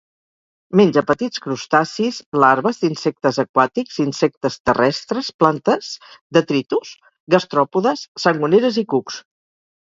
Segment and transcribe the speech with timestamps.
[0.79, 5.91] Menja petits crustacis, larves d'insectes aquàtics, insectes terrestres, plantes,
[6.39, 6.95] detritus,
[7.37, 9.21] gastròpodes, sangoneres i cucs.